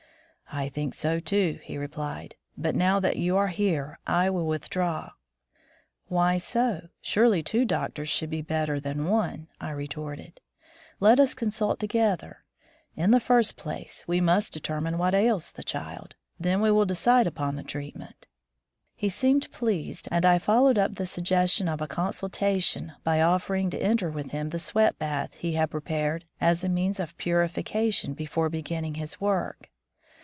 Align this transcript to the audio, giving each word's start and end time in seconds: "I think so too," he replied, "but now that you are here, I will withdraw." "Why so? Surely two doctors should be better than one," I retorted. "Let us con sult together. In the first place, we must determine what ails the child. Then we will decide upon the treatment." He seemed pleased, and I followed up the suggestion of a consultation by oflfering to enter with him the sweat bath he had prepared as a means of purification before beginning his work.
"I 0.53 0.67
think 0.67 0.93
so 0.93 1.21
too," 1.21 1.59
he 1.63 1.77
replied, 1.77 2.35
"but 2.57 2.75
now 2.75 2.99
that 2.99 3.15
you 3.15 3.37
are 3.37 3.47
here, 3.47 3.99
I 4.05 4.29
will 4.29 4.45
withdraw." 4.45 5.11
"Why 6.09 6.37
so? 6.37 6.89
Surely 6.99 7.41
two 7.41 7.63
doctors 7.63 8.09
should 8.09 8.29
be 8.29 8.41
better 8.41 8.77
than 8.77 9.07
one," 9.07 9.47
I 9.61 9.69
retorted. 9.69 10.41
"Let 10.99 11.21
us 11.21 11.33
con 11.33 11.51
sult 11.51 11.79
together. 11.79 12.43
In 12.97 13.11
the 13.11 13.21
first 13.21 13.55
place, 13.55 14.03
we 14.07 14.19
must 14.19 14.51
determine 14.51 14.97
what 14.97 15.13
ails 15.13 15.53
the 15.53 15.63
child. 15.63 16.15
Then 16.37 16.59
we 16.59 16.69
will 16.69 16.85
decide 16.85 17.27
upon 17.27 17.55
the 17.55 17.63
treatment." 17.63 18.27
He 18.93 19.07
seemed 19.07 19.49
pleased, 19.53 20.09
and 20.11 20.25
I 20.25 20.37
followed 20.37 20.77
up 20.77 20.95
the 20.95 21.05
suggestion 21.05 21.69
of 21.69 21.79
a 21.81 21.87
consultation 21.87 22.91
by 23.05 23.19
oflfering 23.19 23.71
to 23.71 23.81
enter 23.81 24.09
with 24.11 24.31
him 24.31 24.49
the 24.49 24.59
sweat 24.59 24.99
bath 24.99 25.33
he 25.35 25.53
had 25.53 25.71
prepared 25.71 26.25
as 26.41 26.61
a 26.61 26.67
means 26.67 26.99
of 26.99 27.17
purification 27.17 28.13
before 28.13 28.49
beginning 28.49 28.95
his 28.95 29.21
work. 29.21 29.69